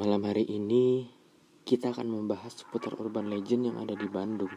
[0.00, 1.04] Malam hari ini
[1.68, 4.48] kita akan membahas seputar urban legend yang ada di Bandung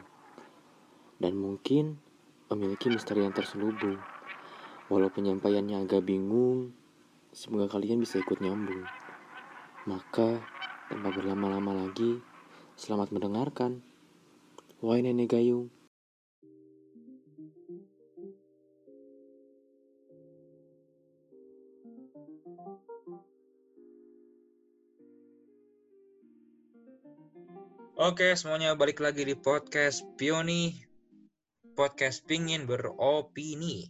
[1.20, 2.00] dan mungkin
[2.48, 4.00] memiliki misteri yang terselubung.
[4.88, 6.72] Walau penyampaiannya agak bingung,
[7.36, 8.88] semoga kalian bisa ikut nyambung.
[9.84, 10.40] Maka,
[10.88, 12.24] tanpa berlama-lama lagi,
[12.80, 13.84] selamat mendengarkan.
[14.80, 15.68] Why Nenek Gayung?
[28.04, 30.76] Oke, semuanya balik lagi di podcast Pioni.
[31.72, 33.88] Podcast pingin beropini.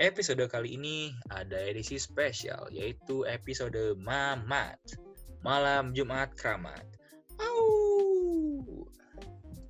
[0.00, 4.80] Episode kali ini ada edisi spesial, yaitu episode Mamat.
[5.44, 6.88] Malam Jumat Keramat.
[7.36, 8.88] Au.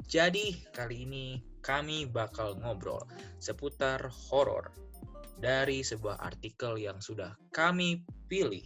[0.07, 3.03] Jadi, kali ini kami bakal ngobrol
[3.43, 4.71] seputar horor
[5.43, 8.63] dari sebuah artikel yang sudah kami pilih.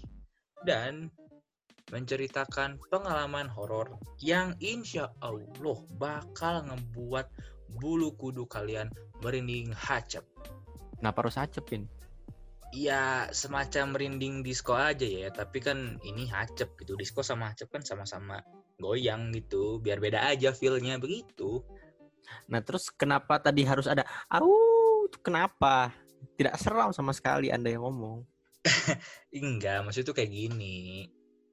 [0.69, 1.09] Dan
[1.93, 7.29] menceritakan pengalaman horor yang insya Allah bakal ngebuat
[7.77, 8.89] bulu kudu kalian
[9.21, 10.25] merinding hacep.
[10.97, 11.85] Kenapa harus hacepin?
[12.73, 16.97] Ya semacam merinding disco aja ya, tapi kan ini hacep gitu.
[16.97, 18.41] Disco sama hacep kan sama-sama
[18.81, 21.61] goyang gitu, biar beda aja feelnya begitu.
[22.49, 25.05] Nah terus kenapa tadi harus ada au?
[25.21, 25.93] Kenapa?
[26.41, 28.25] Tidak seram sama sekali Anda yang ngomong.
[29.37, 31.05] Enggak, maksud itu kayak gini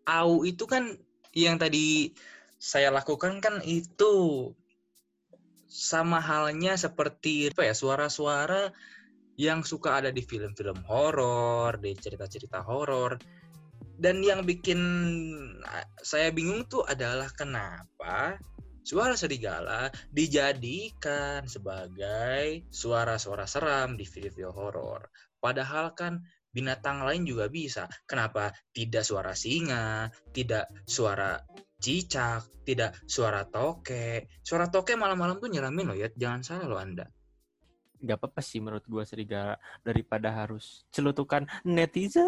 [0.09, 0.97] au itu kan
[1.37, 2.17] yang tadi
[2.57, 4.49] saya lakukan kan itu
[5.69, 8.73] sama halnya seperti apa ya suara-suara
[9.39, 13.15] yang suka ada di film-film horor, di cerita-cerita horor.
[13.99, 14.79] Dan yang bikin
[16.03, 18.35] saya bingung tuh adalah kenapa
[18.83, 25.07] suara serigala dijadikan sebagai suara-suara seram di video-video horor.
[25.39, 26.19] Padahal kan
[26.49, 27.85] binatang lain juga bisa.
[28.05, 31.37] Kenapa tidak suara singa, tidak suara
[31.79, 34.27] cicak, tidak suara toke.
[34.43, 37.07] Suara toke malam-malam tuh nyeramin loh ya, jangan salah loh Anda.
[37.99, 42.27] Gak apa-apa sih menurut gua serigala daripada harus celutukan netizen.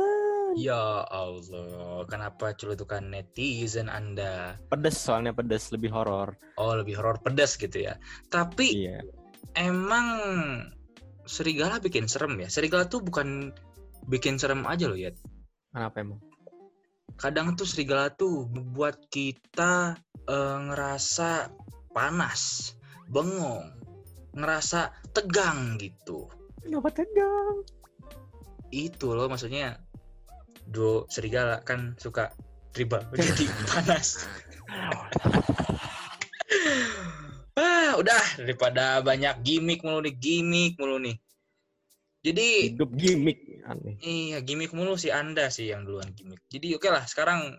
[0.51, 4.59] Ya Allah, kenapa celutukan netizen Anda?
[4.67, 6.35] Pedes soalnya pedes, lebih horor.
[6.59, 7.95] Oh, lebih horor pedes gitu ya.
[8.27, 8.99] Tapi iya.
[9.55, 10.07] emang
[11.23, 12.51] serigala bikin serem ya.
[12.51, 13.55] Serigala tuh bukan
[14.07, 15.13] bikin serem aja loh ya.
[15.71, 16.19] Kenapa emang?
[17.19, 21.51] Kadang tuh serigala tuh buat kita uh, ngerasa
[21.91, 22.73] panas,
[23.11, 23.67] bengong,
[24.35, 26.31] ngerasa tegang gitu.
[26.63, 27.67] Kenapa tegang?
[28.71, 29.75] Itu loh maksudnya
[30.71, 32.31] do serigala kan suka
[32.71, 34.23] tribal jadi panas.
[37.59, 41.19] ah, udah daripada banyak gimmick mulu nih, gimmick mulu nih.
[42.21, 43.97] Jadi hidup gimmick aneh.
[43.97, 46.45] Iya, gimmick mulu sih Anda sih yang duluan gimmick.
[46.53, 47.57] Jadi oke okay lah, sekarang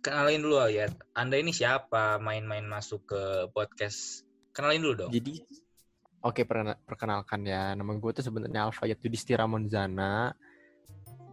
[0.00, 0.88] kenalin dulu ya.
[1.12, 4.24] Anda ini siapa main-main masuk ke podcast?
[4.56, 5.10] Kenalin dulu dong.
[5.12, 5.44] Jadi
[6.24, 7.76] oke okay, perkenalkan ya.
[7.76, 10.32] Nama gue tuh sebenarnya Alfayet Yudhistira Monzana.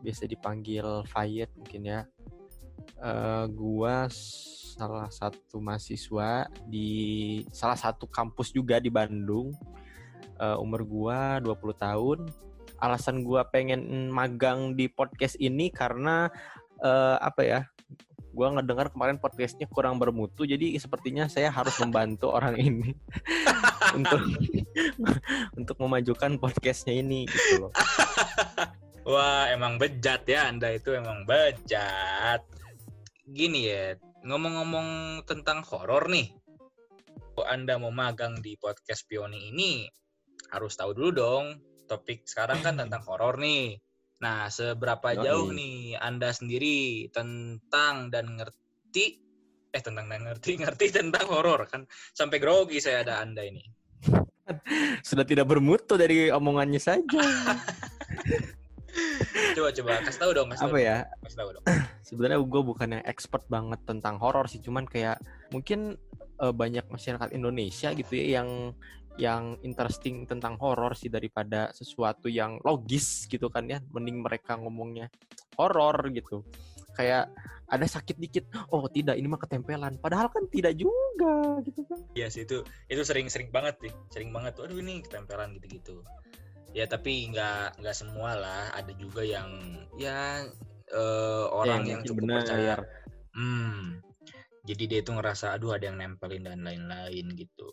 [0.03, 2.01] Biasa dipanggil Fayet mungkin ya.
[2.97, 6.89] Uh, gua salah satu mahasiswa di
[7.53, 9.53] salah satu kampus juga di Bandung
[10.41, 12.19] uh, umur gua 20 tahun.
[12.81, 16.33] Alasan gua pengen magang di podcast ini karena
[16.81, 17.61] uh, apa ya?
[18.33, 22.89] Gua ngedengar kemarin podcastnya kurang bermutu, jadi sepertinya saya harus membantu orang ini
[23.97, 24.21] untuk
[25.53, 27.73] untuk memajukan podcastnya ini gitu loh.
[29.11, 32.45] Wah, emang bejat ya Anda itu emang bejat.
[33.25, 36.29] Gini ya, ngomong-ngomong tentang horor nih.
[37.41, 39.89] Anda mau magang di podcast Pioni ini,
[40.51, 41.45] harus tahu dulu dong
[41.91, 43.75] topik sekarang kan tentang horor nih.
[44.21, 49.17] Nah, seberapa oh, jauh nih Anda sendiri tentang dan ngerti
[49.71, 53.63] eh tentang dan ngerti ngerti tentang horor kan sampai grogi saya ada Anda ini.
[55.07, 57.19] Sudah tidak bermutu dari omongannya saja.
[59.51, 61.63] coba coba kasih tahu dong kasih apa tahu ya kasih tahu dong
[62.07, 65.19] sebenarnya gue bukan yang expert banget tentang horor sih cuman kayak
[65.51, 65.95] mungkin
[66.39, 68.75] uh, banyak masyarakat Indonesia gitu ya yang
[69.19, 73.79] yang interesting tentang horor sih daripada sesuatu yang logis gitu kan ya.
[73.91, 75.11] Mending mereka ngomongnya
[75.59, 76.43] horor gitu.
[76.95, 77.31] Kayak
[77.71, 79.95] ada sakit dikit oh tidak ini mah ketempelan.
[79.99, 81.99] Padahal kan tidak juga gitu kan.
[82.15, 83.91] Iya yes, itu itu sering sering banget sih.
[84.11, 85.95] Sering banget tuh aduh ini ketempelan gitu gitu
[86.71, 88.63] ya tapi nggak nggak semua lah.
[88.75, 89.47] Ada juga yang
[89.99, 90.47] ya
[90.95, 92.37] uh, orang ya, yang cukup benar.
[92.43, 92.75] percaya.
[93.31, 94.10] Hmm
[94.71, 97.67] jadi dia itu ngerasa aduh ada yang nempelin dan lain-lain gitu.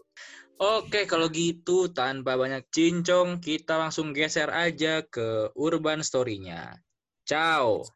[0.59, 6.75] Oke kalau gitu tanpa banyak cincong kita langsung geser aja ke urban story-nya.
[7.23, 7.87] Ciao.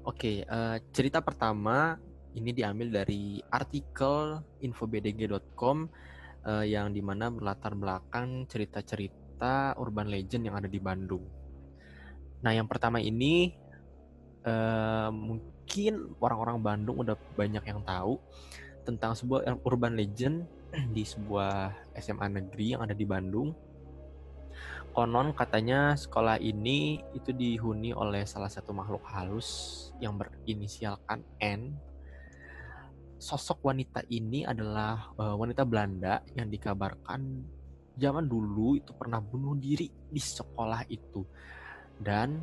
[0.00, 2.00] Oke, uh, cerita pertama
[2.32, 5.76] ini diambil dari artikel infobdg.com
[6.48, 11.22] uh, yang di mana berlatar belakang cerita-cerita urban legend yang ada di Bandung.
[12.40, 13.52] Nah, yang pertama ini
[14.48, 15.12] uh,
[15.70, 18.18] mungkin orang-orang Bandung udah banyak yang tahu
[18.82, 20.42] tentang sebuah urban legend
[20.98, 23.54] di sebuah SMA negeri yang ada di Bandung.
[24.90, 31.78] Konon katanya sekolah ini itu dihuni oleh salah satu makhluk halus yang berinisialkan N.
[33.22, 37.46] Sosok wanita ini adalah uh, wanita Belanda yang dikabarkan
[37.94, 41.22] zaman dulu itu pernah bunuh diri di sekolah itu
[42.02, 42.42] dan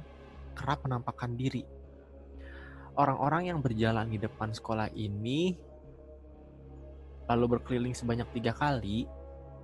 [0.56, 1.76] kerap menampakkan diri.
[2.98, 5.54] Orang-orang yang berjalan di depan sekolah ini
[7.30, 9.06] lalu berkeliling sebanyak tiga kali,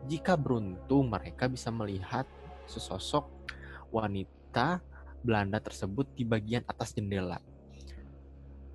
[0.06, 2.28] jika beruntung mereka bisa melihat
[2.70, 3.26] sesosok
[3.90, 4.84] wanita
[5.24, 7.40] Belanda tersebut di bagian atas jendela.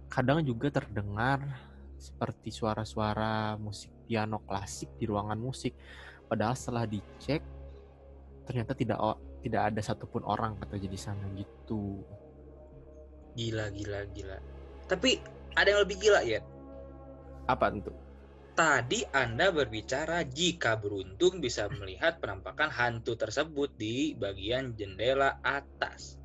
[0.08, 1.44] Kadang juga terdengar
[2.00, 5.76] seperti suara-suara musik piano klasik di ruangan musik.
[6.24, 7.44] Padahal setelah dicek,
[8.48, 8.98] ternyata tidak
[9.44, 12.02] tidak ada satupun orang kata jadi sana gitu.
[13.38, 14.38] Gila, gila, gila.
[14.90, 15.22] Tapi
[15.54, 16.42] ada yang lebih gila ya?
[17.46, 17.94] Apa tentu?
[18.58, 26.18] Tadi Anda berbicara jika beruntung bisa melihat penampakan hantu tersebut di bagian jendela atas.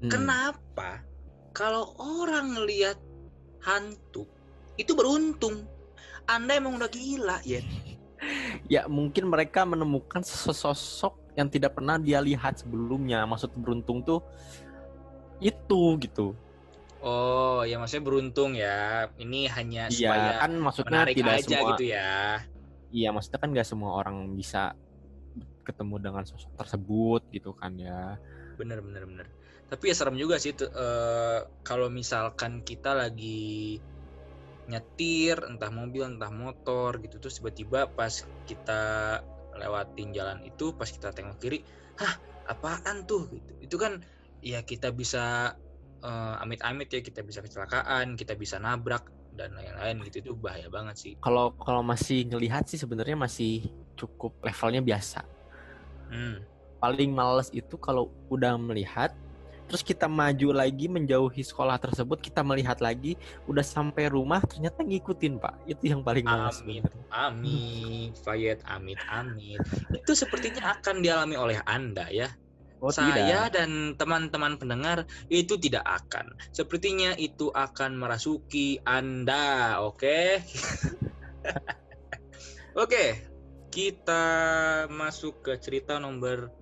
[0.00, 0.08] Hmm.
[0.08, 1.04] Kenapa
[1.52, 2.96] kalau orang ngelihat
[3.60, 4.24] hantu
[4.80, 5.68] itu beruntung?
[6.24, 7.60] Anda emang udah gila ya?
[8.72, 13.28] ya mungkin mereka menemukan sesosok yang tidak pernah dia lihat sebelumnya.
[13.28, 14.24] Maksud beruntung tuh
[15.40, 16.36] itu gitu.
[17.04, 19.06] Oh, ya maksudnya beruntung ya.
[19.14, 22.12] Ini hanya iya, supaya kan maksudnya tidak aja semua, gitu ya.
[22.90, 24.74] Iya, maksudnya kan nggak semua orang bisa
[25.66, 28.16] ketemu dengan sosok tersebut gitu kan ya.
[28.56, 29.26] Bener bener bener.
[29.66, 33.82] Tapi ya serem juga sih uh, kalau misalkan kita lagi
[34.66, 38.82] nyetir entah mobil entah motor gitu terus tiba-tiba pas kita
[39.54, 41.62] lewatin jalan itu pas kita tengok kiri,
[41.98, 42.14] hah
[42.46, 43.52] apaan tuh gitu.
[43.62, 44.02] Itu kan
[44.44, 45.54] ya kita bisa
[46.02, 50.96] uh, amit-amit ya kita bisa kecelakaan, kita bisa nabrak dan lain-lain gitu itu bahaya banget
[50.96, 51.12] sih.
[51.20, 55.20] Kalau kalau masih ngelihat sih sebenarnya masih cukup levelnya biasa.
[56.08, 56.40] Hmm.
[56.80, 59.12] Paling males itu kalau udah melihat
[59.66, 63.18] terus kita maju lagi menjauhi sekolah tersebut kita melihat lagi
[63.50, 69.58] udah sampai rumah ternyata ngikutin pak itu yang paling males amit amit Fayet amit amit
[69.90, 72.30] itu sepertinya akan dialami oleh anda ya
[72.76, 73.56] Oh, saya tidak.
[73.56, 76.36] dan teman-teman pendengar itu tidak akan.
[76.52, 79.96] Sepertinya itu akan merasuki Anda, oke?
[79.96, 80.28] Okay?
[82.76, 83.08] oke, okay,
[83.72, 84.24] kita
[84.92, 86.52] masuk ke cerita nomor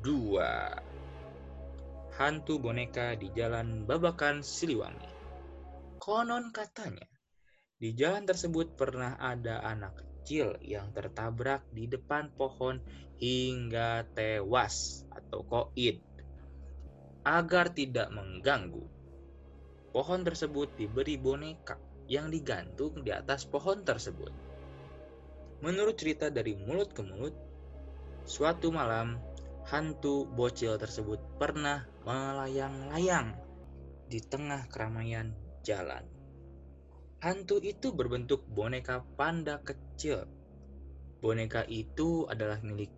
[0.00, 2.16] 2.
[2.16, 5.20] Hantu boneka di Jalan Babakan Siliwangi.
[6.00, 7.06] Konon katanya,
[7.78, 12.76] di jalan tersebut pernah ada anak kecil yang tertabrak di depan pohon
[13.16, 16.04] hingga tewas atau koid.
[17.24, 18.84] Agar tidak mengganggu,
[19.88, 21.80] pohon tersebut diberi boneka
[22.12, 24.28] yang digantung di atas pohon tersebut.
[25.64, 27.32] Menurut cerita dari mulut ke mulut,
[28.28, 29.16] suatu malam
[29.64, 33.32] hantu bocil tersebut pernah melayang-layang
[34.12, 35.32] di tengah keramaian
[35.64, 36.17] jalan.
[37.18, 40.22] Hantu itu berbentuk boneka panda kecil.
[41.18, 42.94] Boneka itu adalah milik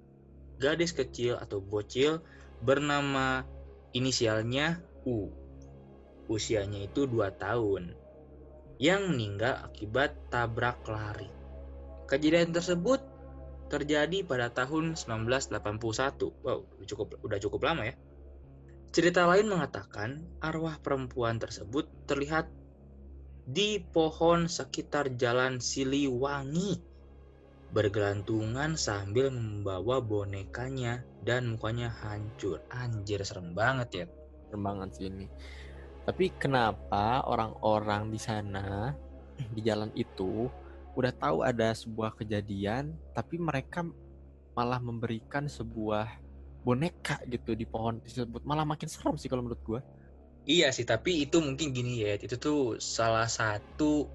[0.60, 2.20] gadis kecil atau bocil
[2.60, 3.48] bernama
[3.96, 5.32] inisialnya U.
[6.28, 7.96] Usianya itu 2 tahun.
[8.76, 11.32] Yang meninggal akibat tabrak lari.
[12.04, 13.00] Kejadian tersebut
[13.72, 16.44] terjadi pada tahun 1981.
[16.44, 17.96] Wow, cukup udah cukup lama ya.
[18.92, 22.52] Cerita lain mengatakan arwah perempuan tersebut terlihat
[23.50, 26.78] di pohon sekitar jalan Siliwangi
[27.74, 32.62] bergelantungan sambil membawa bonekanya dan mukanya hancur.
[32.70, 34.06] Anjir serem banget ya.
[34.46, 35.26] Serem banget sih ini.
[36.06, 38.94] Tapi kenapa orang-orang di sana
[39.54, 40.46] di jalan itu
[40.94, 43.86] udah tahu ada sebuah kejadian tapi mereka
[44.58, 46.18] malah memberikan sebuah
[46.66, 49.80] boneka gitu di pohon tersebut malah makin serem sih kalau menurut gua.
[50.48, 54.08] Iya sih, tapi itu mungkin gini ya, itu tuh salah satu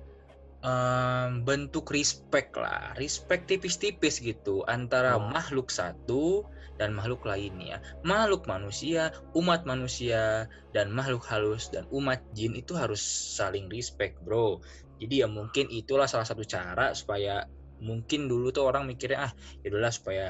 [0.65, 5.29] um, bentuk respect lah, respect tipis-tipis gitu antara oh.
[5.29, 6.43] makhluk satu
[6.81, 7.79] dan makhluk lainnya.
[8.03, 12.99] Makhluk manusia, umat manusia, dan makhluk halus dan umat jin itu harus
[13.37, 14.59] saling respect, bro.
[14.99, 17.45] Jadi ya mungkin itulah salah satu cara supaya
[17.79, 20.27] mungkin dulu tuh orang mikirnya ah yaudahlah supaya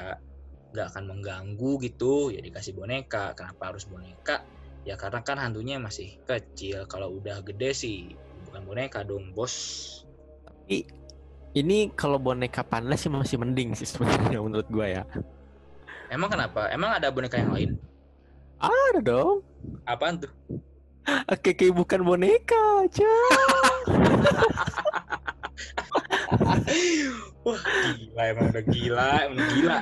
[0.74, 4.42] nggak akan mengganggu gitu ya dikasih boneka kenapa harus boneka
[4.86, 6.86] Ya karena kan hantunya masih kecil.
[6.86, 8.14] Kalau udah gede sih
[8.46, 9.52] bukan boneka dong, bos.
[10.46, 10.86] Tapi
[11.58, 15.02] ini kalau boneka panda sih masih mending sih sebenarnya menurut gua ya.
[16.06, 16.70] Emang kenapa?
[16.70, 17.74] Emang ada boneka yang lain?
[18.62, 19.42] Ada dong.
[19.90, 20.30] Apaan tuh?
[21.26, 23.10] Oke, bukan boneka aja.
[27.46, 27.62] Wah,
[27.94, 29.78] gila emang udah gila, emang gila.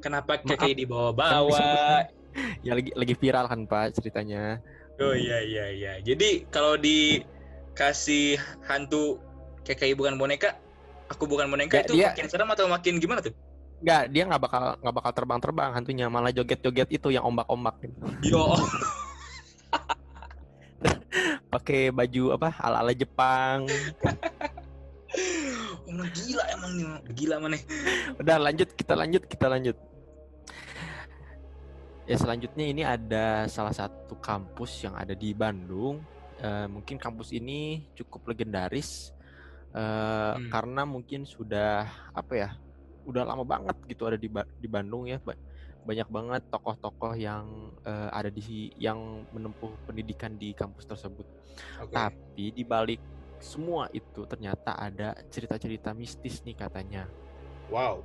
[0.00, 2.08] Kenapa kayak dibawa-bawa?
[2.66, 4.58] ya lagi lagi viral kan Pak ceritanya.
[5.00, 5.92] Oh iya iya iya.
[6.04, 8.36] Jadi kalau dikasih
[8.68, 9.16] hantu
[9.64, 10.58] kayak bukan boneka,
[11.08, 13.32] aku bukan boneka Nggak, itu dia- makin serem atau makin gimana tuh?
[13.80, 17.96] Enggak, dia nggak bakal nggak bakal terbang-terbang hantunya, malah joget-joget itu yang ombak-ombak gitu.
[18.36, 18.44] Yo,
[21.50, 22.54] Pakai baju apa?
[22.62, 23.66] Ala-ala Jepang.
[25.90, 26.86] emang gila emang nih,
[27.18, 27.56] gila mana?
[28.22, 29.76] Udah lanjut, kita lanjut, kita lanjut.
[32.10, 36.02] Ya selanjutnya ini ada salah satu kampus yang ada di Bandung.
[36.42, 39.14] Eh, mungkin kampus ini cukup legendaris
[39.70, 40.50] eh, Hmm.
[40.50, 42.50] karena mungkin sudah apa ya,
[43.06, 45.22] udah lama banget gitu ada di Ba- di Bandung ya.
[45.22, 45.38] Ba-
[45.80, 47.46] Banyak banget tokoh-tokoh yang
[47.86, 48.42] eh, ada di
[48.76, 48.98] yang
[49.30, 51.24] menempuh pendidikan di kampus tersebut.
[51.80, 51.94] Oke.
[51.94, 52.98] Tapi di balik
[53.38, 57.06] semua itu ternyata ada cerita-cerita mistis nih katanya.
[57.70, 58.02] Wow.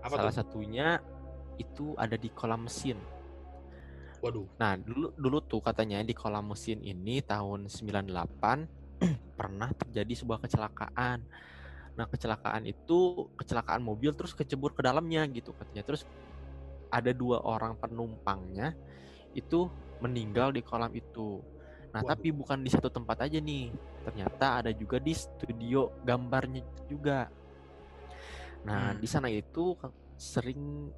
[0.00, 0.38] Apa Salah tuh?
[0.38, 1.02] satunya
[1.58, 2.96] itu ada di kolam mesin.
[4.22, 4.46] Waduh.
[4.54, 9.02] Nah, dulu dulu tuh katanya di kolam mesin ini tahun 98
[9.38, 11.26] pernah terjadi sebuah kecelakaan.
[11.98, 15.82] Nah, kecelakaan itu kecelakaan mobil terus kecebur ke dalamnya gitu katanya.
[15.82, 16.06] Terus
[16.86, 18.78] ada dua orang penumpangnya
[19.34, 19.66] itu
[19.98, 21.42] meninggal di kolam itu.
[21.90, 22.14] Nah, Waduh.
[22.14, 23.74] tapi bukan di satu tempat aja nih.
[24.06, 27.26] Ternyata ada juga di studio gambarnya juga.
[28.62, 29.02] Nah, Hmm.
[29.02, 29.74] di sana itu
[30.14, 30.94] sering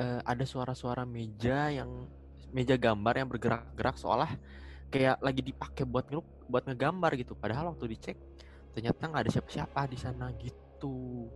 [0.00, 2.08] eh, ada suara-suara meja yang
[2.50, 4.30] meja gambar yang bergerak-gerak seolah
[4.90, 7.38] kayak lagi dipakai buat ngeluk, buat ngegambar gitu.
[7.38, 8.18] Padahal waktu dicek
[8.74, 11.26] ternyata nggak ada siapa-siapa di sana gitu.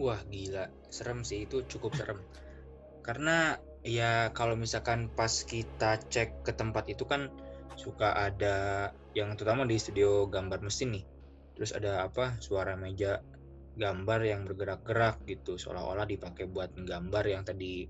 [0.00, 0.68] Wah, gila.
[0.88, 2.18] Serem sih itu cukup serem.
[3.06, 7.30] Karena ya kalau misalkan pas kita cek ke tempat itu kan
[7.78, 11.04] suka ada yang terutama di studio gambar mesin nih.
[11.54, 12.38] Terus ada apa?
[12.38, 13.20] Suara meja
[13.78, 17.86] gambar yang bergerak-gerak gitu seolah-olah dipakai buat menggambar yang tadi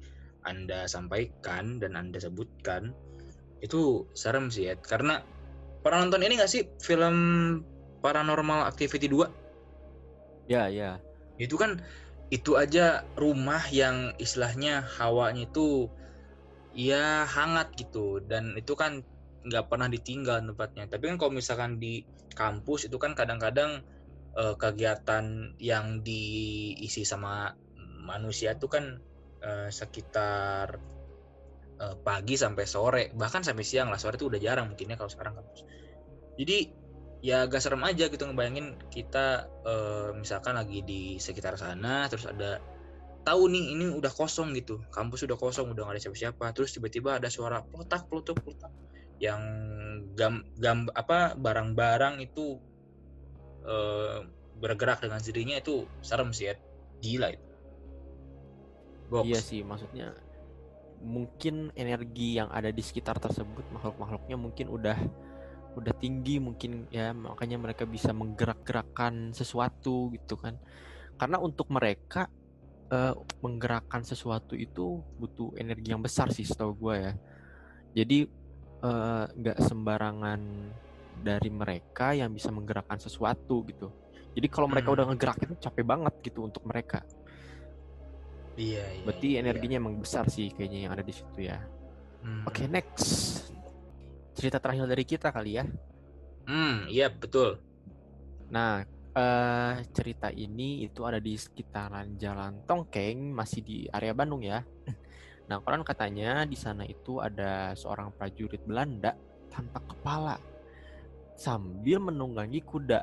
[0.46, 2.94] Anda sampaikan dan Anda sebutkan.
[3.58, 4.74] Itu serem sih ya.
[4.78, 5.18] Karena
[5.82, 7.16] pernah nonton ini gak sih film
[7.98, 9.26] Paranormal Activity 2?
[10.48, 10.96] Ya, ya.
[11.38, 11.78] itu kan
[12.34, 15.88] itu aja rumah yang istilahnya hawanya itu
[16.76, 19.00] ya hangat gitu dan itu kan
[19.48, 22.04] nggak pernah ditinggal tempatnya tapi kan kalau misalkan di
[22.36, 23.80] kampus itu kan kadang-kadang
[24.36, 27.56] eh, kegiatan yang diisi sama
[28.04, 29.00] manusia itu kan
[29.42, 30.66] eh, sekitar
[31.78, 34.00] eh, pagi sampai sore bahkan sampai siang lah.
[34.00, 35.62] Sore itu udah jarang mungkinnya kalau sekarang kampus
[36.38, 36.70] jadi
[37.18, 42.62] ya agak serem aja gitu ngebayangin kita eh, misalkan lagi di sekitar sana terus ada
[43.26, 46.46] tahu nih ini udah kosong gitu kampus udah kosong udah gak ada siapa-siapa.
[46.54, 48.72] Terus tiba-tiba ada suara peletak peletuk peletak
[49.18, 49.42] yang
[50.14, 52.62] gam, gam apa barang-barang itu
[53.66, 54.18] eh,
[54.62, 56.54] bergerak dengan sendirinya itu serem sih ya.
[57.02, 57.47] Gila itu
[59.08, 59.26] Goks.
[59.28, 60.12] Iya sih, maksudnya
[60.98, 64.98] mungkin energi yang ada di sekitar tersebut makhluk-makhluknya mungkin udah
[65.78, 70.58] udah tinggi mungkin ya makanya mereka bisa menggerak-gerakkan sesuatu gitu kan.
[71.18, 72.26] Karena untuk mereka
[72.90, 77.12] eh, menggerakkan sesuatu itu butuh energi yang besar sih setahu gue ya.
[77.94, 78.18] Jadi
[78.82, 80.40] eh, nggak sembarangan
[81.18, 83.90] dari mereka yang bisa menggerakkan sesuatu gitu.
[84.34, 84.96] Jadi kalau mereka Hmm.
[84.98, 87.02] udah ngegerakin capek banget gitu untuk mereka.
[88.58, 89.40] Iya, iya Berarti iya.
[89.40, 91.62] energinya emang besar sih kayaknya yang ada di situ ya.
[92.20, 92.42] Hmm.
[92.44, 93.06] Oke, next.
[94.34, 95.64] Cerita terakhir dari kita kali ya.
[96.48, 97.60] hmm iya betul
[98.48, 98.80] Nah,
[99.12, 104.64] eh cerita ini itu ada di sekitaran Jalan Tongkeng, masih di area Bandung ya.
[105.48, 109.16] Nah, koran katanya di sana itu ada seorang prajurit Belanda
[109.48, 110.36] tanpa kepala
[111.40, 113.00] sambil menunggangi kuda.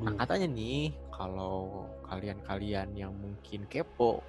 [0.00, 0.16] Nah, Waduh.
[0.16, 4.24] katanya nih, kalau kalian-kalian yang mungkin kepo,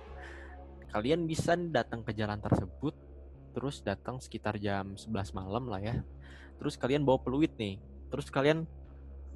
[0.95, 2.95] kalian bisa datang ke jalan tersebut,
[3.51, 5.99] terus datang sekitar jam 11 malam lah ya.
[6.55, 7.75] Terus kalian bawa peluit nih,
[8.07, 8.63] terus kalian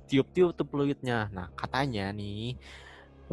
[0.07, 1.27] tiup-tiup tuh peluitnya.
[1.35, 2.55] Nah, katanya nih,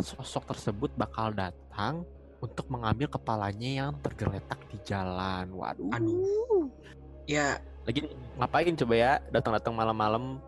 [0.02, 2.02] sosok tersebut bakal datang
[2.42, 5.46] untuk mengambil kepalanya yang tergeletak di jalan.
[5.54, 5.94] Waduh.
[5.94, 6.66] Aduh.
[7.30, 9.12] ya Lagi ngapain coba ya?
[9.30, 10.42] Datang-datang malam-malam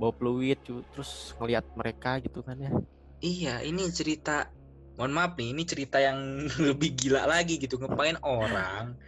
[0.00, 2.72] bawa peluit terus ngelihat mereka gitu kan ya.
[3.20, 4.48] Iya, ini cerita.
[4.98, 6.18] Mohon maaf nih, ini cerita yang
[6.68, 7.78] lebih gila lagi gitu.
[7.78, 8.98] Ngapain orang.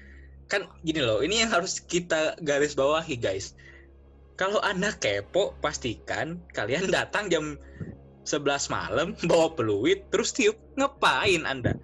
[0.47, 3.59] Kan gini loh ini yang harus kita garis bawahi guys.
[4.39, 7.59] Kalau anda kepo pastikan kalian datang jam
[8.25, 10.55] 11 malam bawa peluit terus tiup.
[10.79, 11.75] Ngapain anda?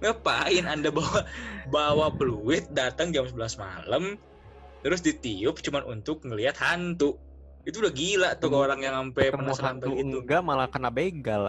[0.00, 1.26] Ngapain anda bawa
[1.66, 4.14] bawa peluit datang jam 11 malam
[4.86, 7.18] terus ditiup cuman untuk ngelihat hantu
[7.66, 11.42] itu udah gila tuh Ketemu- orang yang sampai penasaran hantu begitu enggak malah kena begal.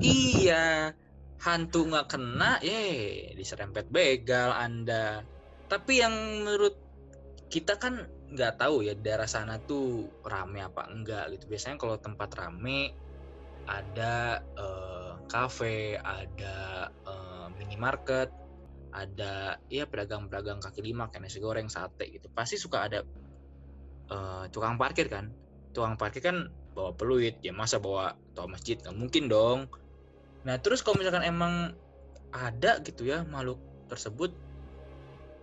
[0.00, 0.96] Iya,
[1.44, 2.80] hantu nggak kena, ye
[3.36, 5.20] diserempet begal Anda.
[5.68, 6.14] Tapi yang
[6.48, 6.80] menurut
[7.52, 11.52] kita kan nggak tahu ya daerah sana tuh rame apa enggak gitu.
[11.52, 12.96] Biasanya kalau tempat rame
[13.68, 18.32] ada eh, kafe, ada eh, minimarket,
[18.96, 22.32] ada ya pedagang-pedagang kaki lima kayak nasi goreng, sate gitu.
[22.32, 23.04] Pasti suka ada
[24.10, 25.30] eh, tukang parkir kan.
[25.72, 29.70] Tukang parkir kan bawa peluit, ya masa bawa toa masjid nggak mungkin dong.
[30.42, 31.72] Nah terus kalau misalkan emang
[32.34, 34.34] ada gitu ya makhluk tersebut,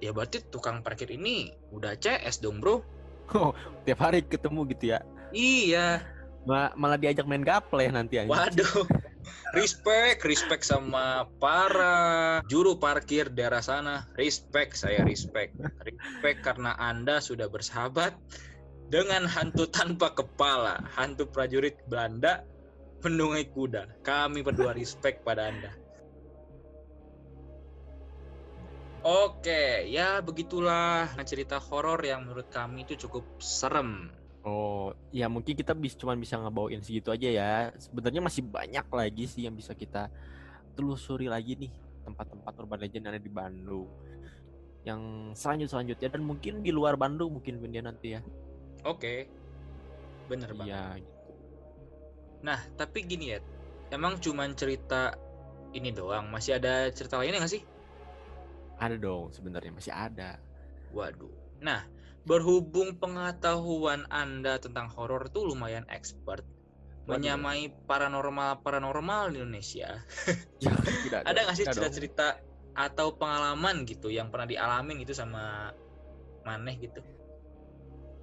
[0.04, 2.84] ya berarti tukang parkir ini udah CS dong bro.
[3.88, 5.00] Tiap hari ketemu gitu ya.
[5.32, 6.04] Iya,
[6.44, 8.32] Ma- malah diajak main gaple nanti anjing.
[8.34, 8.86] waduh.
[9.52, 14.08] Respect, respect sama para juru parkir daerah sana.
[14.16, 15.54] Respect, saya respect.
[15.84, 18.16] Respect karena Anda sudah bersahabat
[18.92, 22.44] dengan hantu tanpa kepala, hantu prajurit Belanda
[23.00, 24.04] menunggai kuda.
[24.04, 25.72] Kami berdua respect pada Anda.
[29.02, 34.12] Oke, ya begitulah cerita horor yang menurut kami itu cukup serem.
[34.44, 37.52] Oh, ya mungkin kita bis cuma bisa ngebawain segitu aja ya.
[37.80, 40.12] Sebenarnya masih banyak lagi sih yang bisa kita
[40.78, 41.74] telusuri lagi nih
[42.06, 43.90] tempat-tempat urban legend yang ada di Bandung.
[44.86, 45.02] Yang
[45.40, 48.22] selanjut selanjutnya dan mungkin di luar Bandung mungkin dia nanti ya.
[48.82, 49.30] Oke,
[50.26, 50.74] bener banget.
[50.74, 51.32] Iya gitu.
[52.42, 53.40] Nah, tapi gini ya,
[53.94, 55.14] emang cuman cerita
[55.72, 57.64] ini doang, masih ada cerita lainnya nggak sih?
[58.82, 60.42] Ada dong sebenarnya masih ada.
[60.90, 61.30] Waduh.
[61.62, 61.86] Nah,
[62.26, 66.42] berhubung pengetahuan Anda tentang horor tuh lumayan expert,
[67.06, 67.22] Waduh.
[67.22, 70.02] menyamai paranormal paranormal di Indonesia.
[70.62, 72.28] Ya, tidak Ada nggak sih cerita-cerita
[72.78, 75.74] atau pengalaman gitu yang pernah dialamin gitu sama
[76.46, 77.02] maneh gitu?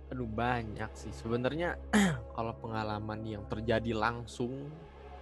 [0.08, 1.76] Aduh banyak sih sebenarnya
[2.36, 4.72] kalau pengalaman yang terjadi langsung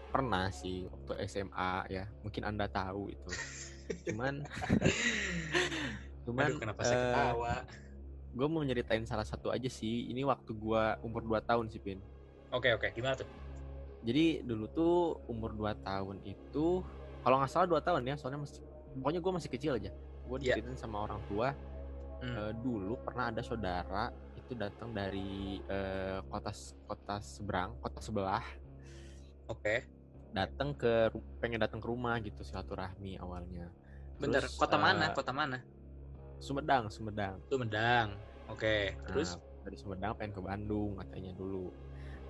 [0.07, 3.31] pernah sih waktu SMA ya mungkin anda tahu itu
[4.07, 4.47] cuman
[6.25, 7.55] cuman Aduh, kenapa saya eh, ketawa?
[8.33, 11.99] gue mau nyeritain salah satu aja sih ini waktu gue umur 2 tahun sih Pin
[12.49, 13.29] Oke oke, gimana tuh?
[14.07, 14.97] jadi dulu tuh
[15.27, 16.81] umur 2 tahun itu
[17.21, 18.63] kalau nggak salah 2 tahun ya soalnya masih
[18.97, 19.91] pokoknya gue masih kecil aja
[20.23, 20.55] gue Iya.
[20.55, 21.51] diceritain sama orang tua
[22.17, 22.33] Hmm.
[22.33, 24.09] eh, dulu pernah ada saudara
[24.47, 26.55] itu datang dari eh, kota
[26.87, 28.47] kota seberang kota sebelah
[29.51, 29.91] Oke.
[30.31, 31.11] datang ke
[31.43, 33.75] pengen datang ke rumah gitu silaturahmi awalnya
[34.17, 35.11] Bentar, Terus, kota mana?
[35.11, 35.59] eh, Kota mana?
[36.39, 38.15] Sumedang Sumedang Sumedang.
[38.47, 39.35] Oke, Nah, terus
[39.67, 41.75] dari Sumedang pengen ke Bandung katanya dulu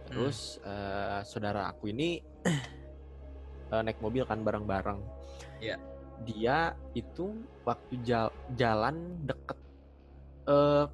[0.09, 2.25] terus eh, saudara aku ini
[3.77, 5.05] eh, naik mobil kan bareng-bareng
[5.61, 5.77] Iya.
[6.25, 9.59] dia itu waktu jal- jalan deket
[10.49, 10.87] eh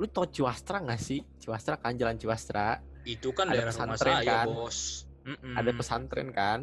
[0.00, 4.16] lu tau Ciwastra nggak sih Ciwastra kan jalan Ciwastra itu kan ada daerah rumah pesantren
[4.16, 4.46] saya, kan?
[4.48, 4.78] Bos.
[5.20, 5.52] Mm-mm.
[5.52, 6.60] ada pesantren kan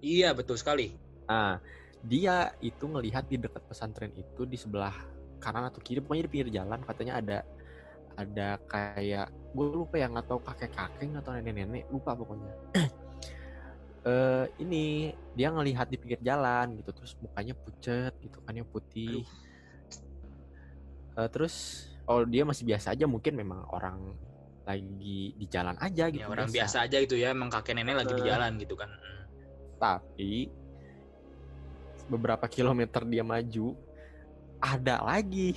[0.00, 0.96] Iya, betul sekali.
[1.28, 1.60] Nah,
[2.00, 4.96] dia itu ngelihat di dekat pesantren itu di sebelah
[5.40, 7.38] kanan atau kiri, pokoknya di pinggir jalan katanya ada
[8.16, 12.52] ada kayak gue lupa ya nggak tahu kakek kakek atau nenek nenek lupa pokoknya.
[14.00, 19.24] eh ini dia ngelihat di pinggir jalan gitu terus mukanya pucet gitu kan yang putih.
[21.20, 24.18] Eh, terus oh dia masih biasa aja mungkin memang orang
[24.66, 26.26] lagi di jalan aja gitu.
[26.26, 28.90] Ya, orang biasa aja gitu ya, emang kakek nenek lagi di jalan gitu kan.
[29.78, 30.50] Tapi
[32.10, 33.78] beberapa kilometer dia maju
[34.58, 35.54] ada lagi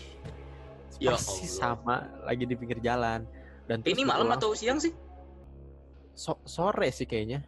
[1.01, 1.73] Ya persis Allah.
[1.73, 3.25] sama lagi di pinggir jalan
[3.65, 4.93] dan terus Ini malam atau siang sih?
[6.13, 7.41] so- sore sih kayaknya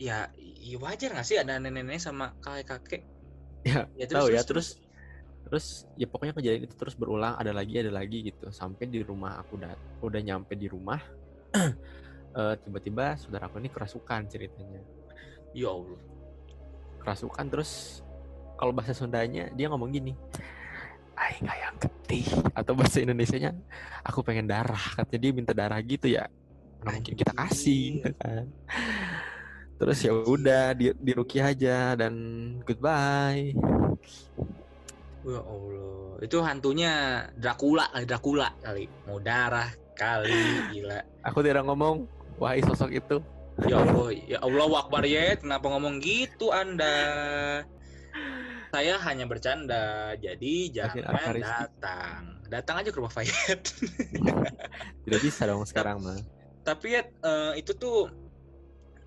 [0.00, 3.04] Ya, iya wajar gak sih ada nenek-nenek sama kakek-kakek?
[3.62, 4.91] Ya, ya tahu ya terus terus
[6.00, 8.48] ya pokoknya kejadian itu terus berulang ada lagi ada lagi gitu.
[8.48, 11.00] Sampai di rumah aku udah udah nyampe di rumah
[12.38, 14.80] eh, tiba-tiba saudara aku ini kerasukan ceritanya.
[15.52, 16.00] Ya Allah.
[17.02, 18.00] kerasukan terus
[18.54, 20.14] kalau bahasa Sundanya dia ngomong gini
[21.18, 22.24] Aing ayang getih.
[22.56, 23.52] Atau bahasa Indonesianya
[24.06, 24.80] aku pengen darah.
[24.96, 26.30] Katanya dia minta darah gitu ya.
[26.80, 28.46] Nggak mungkin kita kasih gitu kan.
[29.82, 32.14] Terus ya udah di diruki aja dan
[32.62, 33.50] goodbye
[35.22, 36.18] Ya Allah.
[36.22, 36.92] Itu hantunya
[37.38, 38.84] Dracula kali Dracula kali.
[39.06, 40.34] Mau darah kali
[40.72, 40.98] gila.
[41.22, 42.08] aku tidak ngomong
[42.40, 43.22] wahai sosok itu
[43.68, 46.96] Ya Allah, ya Allah Akbar ya, kenapa ngomong gitu Anda?
[48.72, 51.52] Saya hanya bercanda, jadi jangan Arkarizky.
[51.68, 52.20] datang.
[52.48, 53.60] Datang aja ke rumah Fayet.
[55.04, 56.16] Tidak bisa dong sekarang mah.
[56.64, 58.08] Tapi ya eh, itu tuh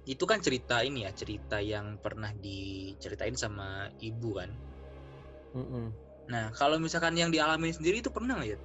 [0.05, 4.53] itu kan cerita ini ya, cerita yang pernah diceritain sama ibu kan.
[5.57, 6.04] Mm-mm.
[6.25, 8.59] Nah, kalau misalkan yang dialami sendiri itu pernah nggak ya?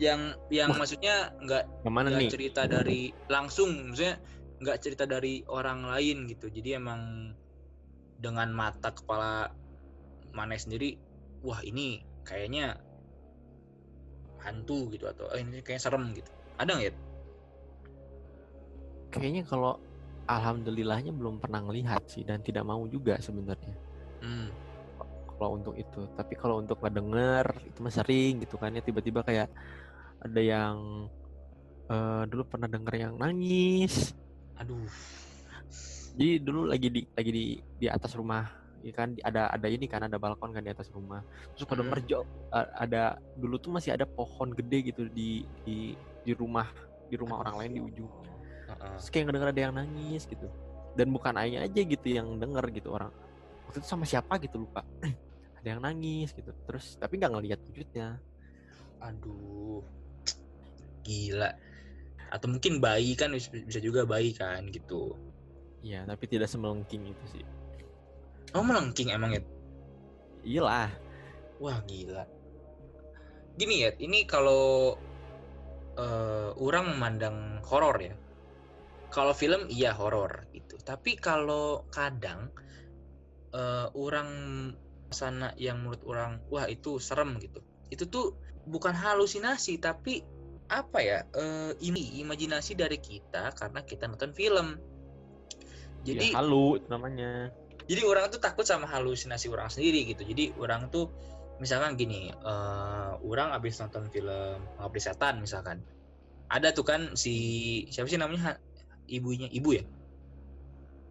[0.00, 0.20] Yang
[0.52, 0.78] yang Wah.
[0.84, 4.20] maksudnya nggak mana cerita dari langsung, maksudnya
[4.60, 6.52] nggak cerita dari orang lain gitu.
[6.52, 7.32] Jadi emang
[8.20, 9.50] dengan mata kepala
[10.32, 10.96] Mane sendiri,
[11.44, 12.80] wah ini kayaknya
[14.40, 16.30] hantu gitu atau eh, ini kayaknya serem gitu.
[16.56, 16.94] Ada nggak ya?
[19.12, 19.76] Kayaknya kalau
[20.24, 23.76] alhamdulillahnya belum pernah ngelihat sih dan tidak mau juga sebenarnya.
[24.22, 24.48] Hmm.
[25.42, 26.06] Kalau untuk itu.
[26.14, 28.78] Tapi kalau untuk ngedenger itu mah sering gitu kan ya.
[28.78, 29.50] Tiba-tiba kayak
[30.22, 31.10] ada yang
[31.90, 34.14] eh, dulu pernah denger yang nangis.
[34.54, 34.86] Aduh.
[36.12, 38.46] jadi dulu lagi di lagi di di atas rumah
[38.86, 39.18] ya kan?
[39.18, 41.26] Ada ada ini kan ada balkon kan di atas rumah.
[41.58, 41.90] Terus pada Hmm.
[41.90, 42.22] merjok
[42.54, 43.02] a- ada
[43.34, 46.70] dulu tuh masih ada pohon gede gitu di di di rumah
[47.10, 48.12] di rumah orang lain di ujung.
[48.70, 50.46] Terus kayak ngedenger ada yang nangis gitu.
[50.94, 53.10] Dan bukan Aing aja gitu yang denger gitu orang.
[53.64, 54.84] Waktu itu sama siapa gitu lupa
[55.62, 58.18] ada yang nangis gitu terus tapi nggak ngelihat wujudnya
[59.02, 59.82] Aduh.
[61.02, 61.50] Gila.
[62.30, 65.18] Atau mungkin bayi kan bisa juga bayi kan gitu.
[65.82, 67.42] Iya tapi tidak semelengking itu sih
[68.54, 69.42] Oh melengking emang ya?
[70.46, 70.94] iyalah
[71.58, 72.26] Wah gila.
[73.58, 74.94] Gini ya, ini kalau
[75.98, 78.14] eh, orang memandang horor ya.
[79.10, 80.74] Kalau film iya horor gitu.
[80.82, 82.50] Tapi kalau kadang
[83.54, 84.30] eh, orang
[85.14, 87.60] sana yang menurut orang wah itu serem gitu.
[87.92, 88.36] Itu tuh
[88.68, 90.24] bukan halusinasi tapi
[90.72, 91.18] apa ya?
[91.36, 94.80] eh, ini imajinasi dari kita karena kita nonton film.
[96.02, 97.52] Jadi ya, halu namanya
[97.86, 101.10] jadi orang tuh takut sama halusinasi orang sendiri gitu jadi orang tuh
[101.58, 105.82] misalkan gini eh orang abis nonton film Ngabri Setan misalkan
[106.50, 107.34] ada tuh kan si
[107.90, 108.58] siapa sih namanya
[109.06, 109.84] ibunya ibu ya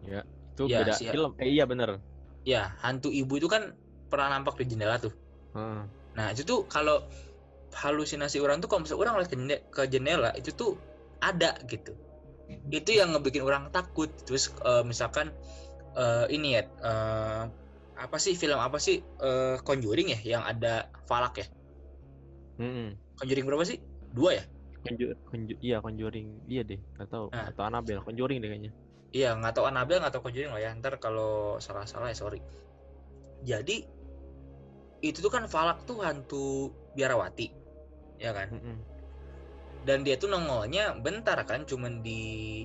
[0.02, 0.20] ya
[0.52, 1.08] itu Ya, beda sih.
[1.08, 1.98] film eh iya bener
[2.42, 3.72] ya hantu ibu itu kan
[4.12, 5.12] pernah nampak di jendela tuh.
[5.56, 5.82] Heeh.
[6.12, 7.00] nah itu tuh kalau
[7.72, 10.76] halusinasi orang tuh kalau misalnya orang lihat ke jende- ke jendela itu tuh
[11.24, 11.96] ada gitu.
[12.68, 14.12] Itu yang ngebikin orang takut.
[14.28, 15.32] Terus eh, misalkan
[15.96, 17.42] eh, ini ya eh,
[17.96, 21.46] apa sih film apa sih eh, Conjuring ya yang ada falak ya?
[22.60, 22.92] Mm-mm.
[23.16, 23.80] Conjuring berapa sih?
[24.12, 24.44] Dua ya?
[24.82, 26.44] Conju- conju- iya conjuring.
[26.50, 27.26] Iya deh nggak tahu.
[27.32, 27.48] Nah.
[27.48, 28.72] atau Annabelle conjuring deh kayaknya.
[29.16, 30.70] Iya nggak tahu Annabelle nggak tahu Conjuring lah ya.
[30.76, 32.40] Ntar kalau salah-salah ya sorry.
[33.46, 34.01] Jadi
[35.02, 37.50] itu tuh kan falak tuh hantu biarawati
[38.22, 38.78] ya kan Mm-mm.
[39.82, 42.62] dan dia tuh nongolnya bentar kan cuman di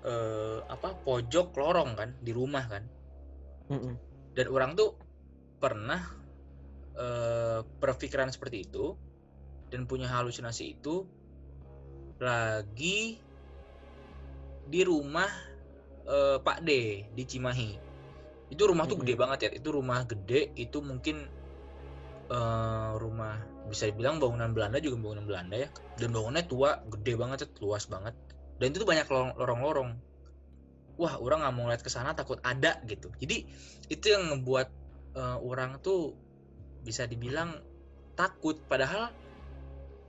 [0.00, 2.88] eh, apa pojok lorong kan di rumah kan
[3.68, 3.94] Mm-mm.
[4.32, 4.96] dan orang tuh
[5.60, 6.00] pernah
[6.96, 8.96] eh, berpikiran seperti itu
[9.68, 11.04] dan punya halusinasi itu
[12.16, 13.20] lagi
[14.64, 15.28] di rumah
[16.08, 16.70] eh, Pak D
[17.12, 17.70] di Cimahi
[18.48, 19.04] itu rumah tuh Mm-mm.
[19.04, 21.43] gede banget ya itu rumah gede itu mungkin
[22.28, 23.36] eh, rumah
[23.68, 25.68] bisa dibilang bangunan Belanda juga bangunan Belanda ya.
[25.96, 28.14] Dan bangunannya tua gede banget luas banget.
[28.60, 29.90] Dan itu tuh banyak lorong- lorong-lorong.
[30.94, 33.10] Wah orang nggak mau lihat ke sana takut ada gitu.
[33.18, 33.48] Jadi
[33.90, 34.68] itu yang ngebuat
[35.14, 36.14] eh, orang tuh
[36.84, 37.58] bisa dibilang
[38.14, 38.58] takut.
[38.66, 39.10] Padahal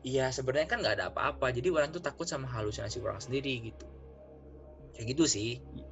[0.05, 1.49] ya sebenarnya kan nggak ada apa-apa.
[1.49, 3.85] Jadi orang tuh takut sama halusinasi orang sendiri gitu.
[4.95, 5.49] Kayak gitu sih.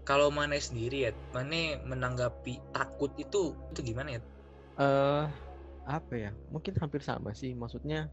[0.08, 4.22] Kalau Mane sendiri ya Mane menanggapi takut itu itu gimana ya?
[4.74, 5.26] Eh
[5.86, 7.52] apa ya mungkin hampir sama sih.
[7.62, 8.10] Maksudnya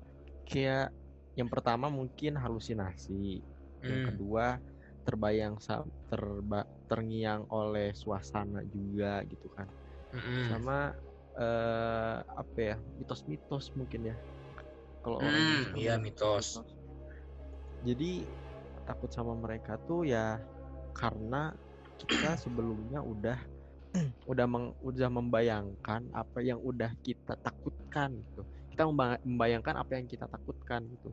[0.49, 0.91] kayak
[1.39, 3.43] yang pertama mungkin halusinasi
[3.89, 4.59] yang Hmm, kedua
[5.07, 5.57] terbayang
[6.11, 9.69] terba terngiang oleh suasana juga gitu kan.
[10.13, 10.51] Mm-mm.
[10.51, 10.95] sama
[11.41, 14.17] eh apa ya mitos-mitos mungkin ya.
[15.03, 16.49] Kalau orang Hmm, iya, bilang mitos.
[17.81, 18.29] jadi
[18.89, 20.41] takut sama mereka tuh ya
[20.97, 21.55] karena
[22.01, 23.39] kita sebelumnya udah
[24.27, 28.43] udah meng- udah membayangkan apa yang udah kita takutkan gitu.
[28.71, 31.11] Kita memba- membayangkan apa yang kita takutkan gitu.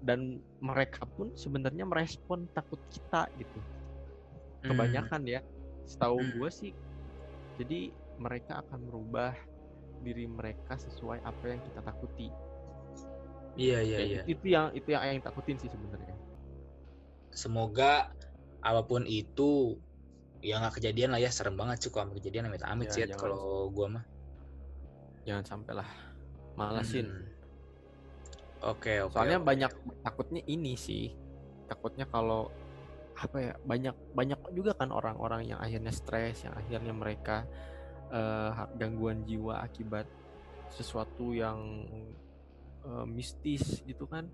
[0.00, 3.60] Dan mereka pun sebenarnya merespon takut kita gitu.
[4.64, 5.40] Kebanyakan ya.
[5.84, 6.32] Setahu Hmm.
[6.40, 6.72] gue sih
[7.58, 9.34] jadi mereka akan merubah
[10.02, 12.30] diri mereka sesuai apa yang kita takuti.
[13.58, 14.22] Iya iya Ya, iya.
[14.30, 16.14] itu yang itu yang yang takutin sih sebenarnya.
[17.34, 18.14] Semoga
[18.62, 19.78] apa pun itu
[20.38, 23.18] ya nggak kejadian lah ya serem banget sih kalau kejadian amit amit Ya, sih jangan.
[23.20, 24.04] kalau gua mah
[25.24, 25.88] jangan sampai lah
[26.54, 27.26] malesin Hmm.
[28.74, 29.46] oke oke soalnya oke.
[29.46, 31.10] banyak takutnya ini sih
[31.66, 32.50] takutnya kalau
[33.14, 37.42] apa ya banyak banyak juga kan orang-orang yang akhirnya stres yang akhirnya mereka
[38.10, 40.06] uh, gangguan jiwa akibat
[40.70, 41.58] sesuatu yang
[42.84, 44.30] uh, mistis gitu kan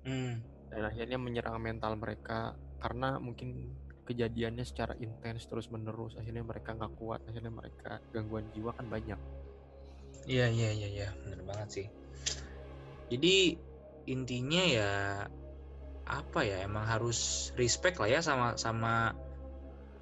[0.00, 0.40] Hmm.
[0.72, 3.68] dan akhirnya menyerang mental mereka karena mungkin
[4.06, 9.20] kejadiannya secara intens terus menerus akhirnya mereka nggak kuat akhirnya mereka gangguan jiwa kan banyak
[10.28, 11.86] Iya iya iya iya bener banget sih.
[13.08, 13.56] Jadi
[14.10, 14.92] intinya ya
[16.10, 19.14] apa ya emang harus respect lah ya sama sama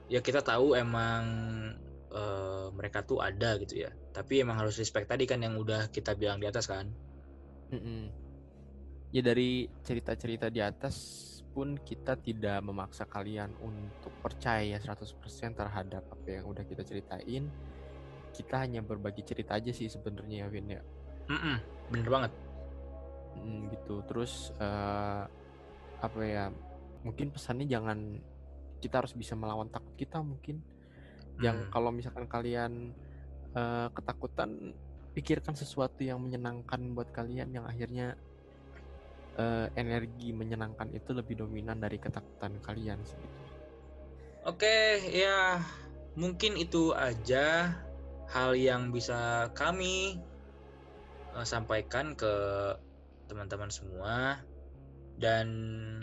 [0.08, 1.22] ya kita tahu emang
[2.10, 3.90] eh, mereka tuh ada gitu ya.
[4.10, 6.88] Tapi emang harus respect tadi kan yang udah kita bilang di atas kan.
[7.68, 8.08] Mm-mm.
[9.12, 10.96] ya dari cerita-cerita di atas
[11.58, 15.18] pun kita tidak memaksa kalian untuk percaya 100%
[15.58, 17.50] terhadap apa yang udah kita ceritain
[18.30, 20.82] kita hanya berbagi cerita aja sih sebenarnya ya Vin ya
[21.26, 21.56] Mm-mm,
[21.90, 22.32] bener banget.
[23.42, 25.22] Mm, gitu terus eh,
[25.98, 26.54] apa ya
[27.02, 28.22] mungkin pesannya jangan
[28.78, 30.62] kita harus bisa melawan takut kita mungkin
[31.42, 31.70] yang Hmm.
[31.74, 32.94] kalau misalkan kalian
[33.58, 34.78] eh, ketakutan
[35.10, 38.14] pikirkan sesuatu yang menyenangkan buat kalian yang akhirnya
[39.38, 43.26] eh, energi menyenangkan itu lebih dominan dari ketakutan kalian gitu.
[44.44, 45.62] Oke, ya
[46.18, 47.78] mungkin itu aja
[48.28, 50.18] hal yang bisa kami
[51.38, 52.34] eh, sampaikan ke
[53.30, 54.42] teman-teman semua
[55.18, 55.48] dan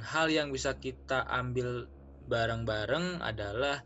[0.03, 1.87] hal yang bisa kita ambil
[2.27, 3.85] bareng-bareng adalah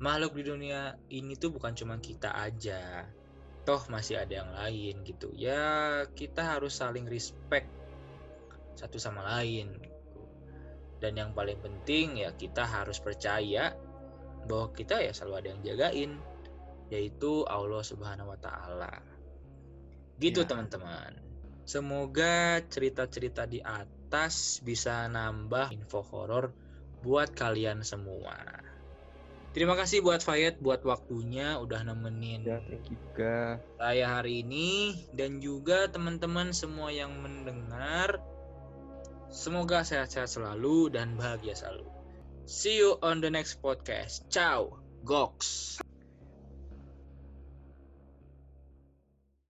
[0.00, 3.08] makhluk di dunia ini tuh bukan cuma kita aja.
[3.64, 5.32] Toh masih ada yang lain gitu.
[5.36, 7.68] Ya, kita harus saling respect
[8.80, 9.76] satu sama lain.
[9.76, 10.20] gitu.
[11.00, 13.76] Dan yang paling penting ya kita harus percaya
[14.48, 16.10] bahwa kita ya selalu ada yang jagain
[16.88, 18.92] yaitu Allah Subhanahu wa taala.
[20.16, 20.48] Gitu Ya.
[20.48, 21.12] teman-teman.
[21.64, 26.50] Semoga cerita-cerita di atas bisa nambah info horor
[27.00, 28.34] buat kalian semua.
[29.50, 33.58] Terima kasih buat Fayet buat waktunya udah nemenin Ya, thank you juga.
[33.82, 38.22] saya hari ini dan juga teman-teman semua yang mendengar.
[39.30, 41.86] Semoga sehat-sehat selalu dan bahagia selalu.
[42.50, 44.26] See you on the next podcast.
[44.26, 44.74] Ciao,
[45.06, 45.78] Goks.